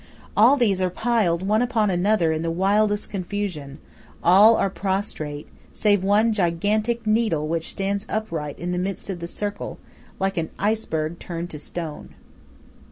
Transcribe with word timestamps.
All 0.35 0.57
these 0.57 0.81
are 0.81 0.89
piled 0.89 1.43
one 1.47 1.61
upon 1.61 1.91
another 1.91 2.31
in 2.31 2.41
the 2.41 2.49
wildest 2.49 3.11
confusion; 3.11 3.77
all 4.23 4.55
are 4.55 4.67
prostrate, 4.67 5.47
save 5.73 6.03
one 6.03 6.33
gigantic 6.33 7.05
needle 7.05 7.47
which 7.47 7.69
stands 7.69 8.07
upright 8.09 8.57
in 8.57 8.71
the 8.71 8.79
midst 8.79 9.11
of 9.11 9.19
the 9.19 9.27
circle, 9.27 9.77
like 10.19 10.37
an 10.37 10.49
iceberg 10.57 11.19
turned 11.19 11.51
to 11.51 11.59
stone. 11.59 12.15